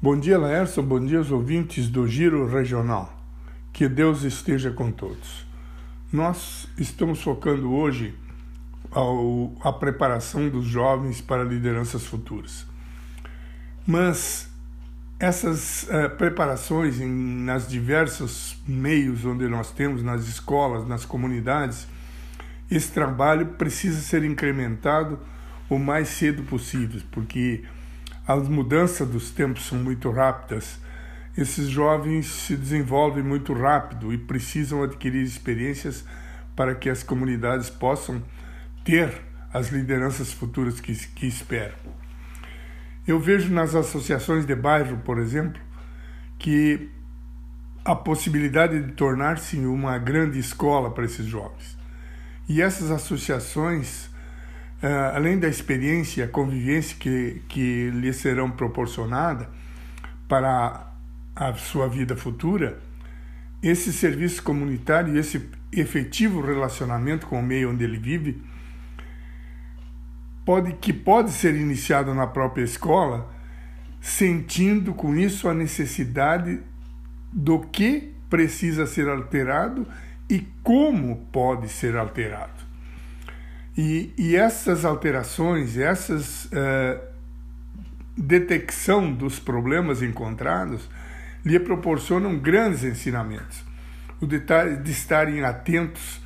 [0.00, 0.80] Bom dia, Laércio.
[0.80, 3.12] Bom dia aos ouvintes do Giro Regional.
[3.72, 5.44] Que Deus esteja com todos.
[6.12, 8.14] Nós estamos focando hoje
[8.92, 12.64] ao, a preparação dos jovens para lideranças futuras.
[13.84, 14.48] Mas
[15.18, 21.88] essas uh, preparações em, nas diversos meios onde nós temos, nas escolas, nas comunidades,
[22.70, 25.18] esse trabalho precisa ser incrementado
[25.68, 27.64] o mais cedo possível, porque
[28.28, 30.78] as mudanças dos tempos são muito rápidas.
[31.34, 36.04] Esses jovens se desenvolvem muito rápido e precisam adquirir experiências
[36.54, 38.22] para que as comunidades possam
[38.84, 41.78] ter as lideranças futuras que, que esperam.
[43.06, 45.62] Eu vejo nas associações de bairro, por exemplo,
[46.38, 46.90] que
[47.82, 51.78] a possibilidade de tornar-se uma grande escola para esses jovens.
[52.46, 54.10] E essas associações
[54.82, 59.46] uh, além da experiência a convivência que, que lhe serão proporcionadas
[60.28, 60.92] para
[61.34, 62.78] a sua vida futura,
[63.62, 68.42] esse serviço comunitário esse efetivo relacionamento com o meio onde ele vive,
[70.44, 73.30] pode, que pode ser iniciado na própria escola,
[74.00, 76.60] sentindo com isso a necessidade
[77.32, 79.86] do que precisa ser alterado
[80.28, 82.67] e como pode ser alterado.
[83.78, 87.00] E, e essas alterações, essas uh,
[88.16, 90.90] detecção dos problemas encontrados,
[91.44, 93.64] lhe proporcionam grandes ensinamentos.
[94.20, 96.20] O detalhe de estarem atentos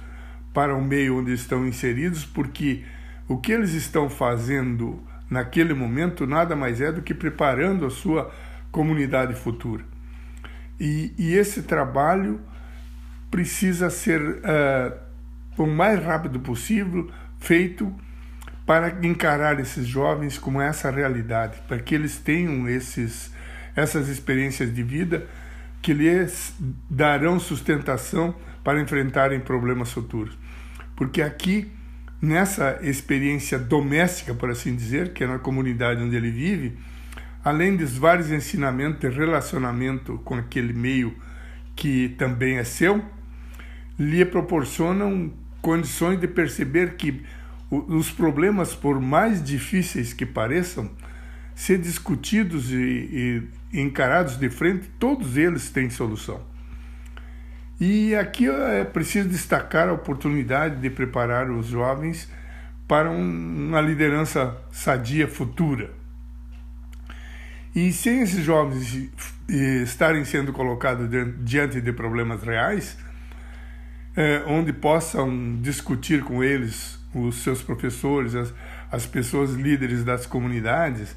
[0.54, 2.84] para o meio onde estão inseridos, porque
[3.28, 8.32] o que eles estão fazendo naquele momento nada mais é do que preparando a sua
[8.70, 9.84] comunidade futura.
[10.80, 12.40] E, e esse trabalho
[13.30, 14.98] precisa ser uh,
[15.58, 17.10] o mais rápido possível
[17.42, 17.92] feito
[18.64, 23.32] para encarar esses jovens como essa realidade, para que eles tenham esses,
[23.74, 25.26] essas experiências de vida
[25.82, 26.54] que lhes
[26.88, 30.38] darão sustentação para enfrentarem problemas futuros.
[30.94, 31.70] Porque aqui,
[32.20, 36.78] nessa experiência doméstica, por assim dizer, que é na comunidade onde ele vive,
[37.44, 41.12] além dos vários ensinamentos de relacionamento com aquele meio
[41.74, 43.04] que também é seu,
[43.98, 47.22] lhe proporcionam condições de perceber que
[47.70, 50.90] os problemas, por mais difíceis que pareçam,
[51.54, 56.42] ser discutidos e, e encarados de frente, todos eles têm solução.
[57.80, 62.30] E aqui é preciso destacar a oportunidade de preparar os jovens
[62.86, 65.90] para um, uma liderança sadia futura.
[67.74, 69.10] E sem esses jovens
[69.48, 71.08] estarem sendo colocados
[71.38, 72.98] diante de problemas reais,
[74.16, 78.52] é, onde possam discutir com eles, os seus professores, as,
[78.90, 81.14] as pessoas líderes das comunidades,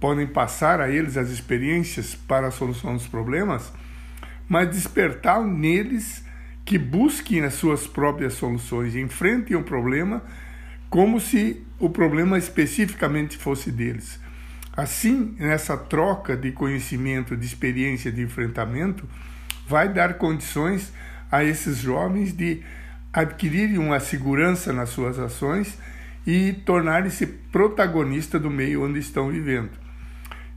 [0.00, 3.72] podem passar a eles as experiências para a solução dos problemas,
[4.48, 6.24] mas despertar neles
[6.64, 10.22] que busquem as suas próprias soluções, enfrentem o problema
[10.90, 14.20] como se o problema especificamente fosse deles.
[14.76, 19.08] Assim, nessa troca de conhecimento, de experiência, de enfrentamento,
[19.66, 20.92] vai dar condições
[21.30, 22.62] a esses jovens de
[23.12, 25.78] adquirirem uma segurança nas suas ações
[26.26, 29.70] e tornarem-se protagonista do meio onde estão vivendo.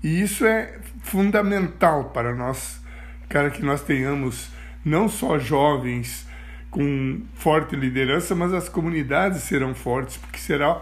[0.04, 2.82] E isso é fundamental para nós,
[3.30, 4.50] para que nós tenhamos
[4.84, 6.28] não só jovens
[6.70, 10.82] com forte liderança, mas as comunidades serão fortes, porque será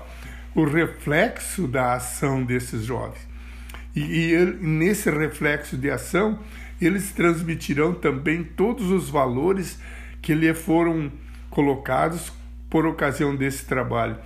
[0.55, 3.27] o reflexo da ação desses jovens.
[3.95, 6.39] E, e nesse reflexo de ação,
[6.81, 9.79] eles transmitirão também todos os valores
[10.21, 11.11] que lhe foram
[11.49, 12.31] colocados
[12.69, 14.17] por ocasião desse trabalho,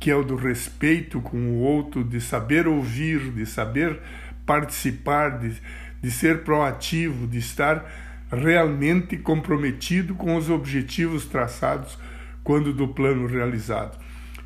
[0.00, 4.00] que é o do respeito com o outro, de saber ouvir, de saber
[4.44, 5.54] participar, de,
[6.02, 7.84] de ser proativo, de estar
[8.30, 11.98] realmente comprometido com os objetivos traçados
[12.42, 13.98] quando do plano realizado.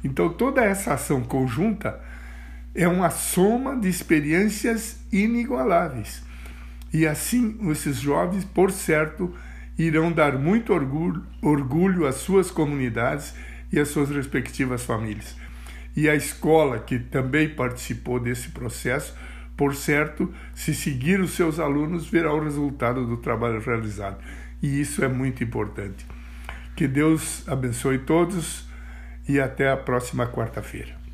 [0.05, 1.99] Então, toda essa ação conjunta
[2.75, 6.23] é uma soma de experiências inigualáveis.
[6.93, 9.35] E assim, esses jovens, por certo,
[9.79, 13.35] irão dar muito orgulho, orgulho às suas comunidades
[13.73, 15.37] e às suas respectivas famílias.
[15.97, 19.15] E a escola, que também participou desse processo,
[19.57, 24.19] por certo, se seguir os seus alunos, verá o resultado do trabalho realizado.
[24.63, 26.07] E isso é muito importante.
[26.75, 28.69] Que Deus abençoe todos
[29.27, 31.06] e até a próxima quarta-feira.